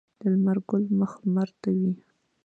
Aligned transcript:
د 0.19 0.21
لمر 0.33 0.57
ګل 0.69 0.83
مخ 0.99 1.11
لمر 1.25 1.49
ته 1.61 1.69
وي. 1.77 1.93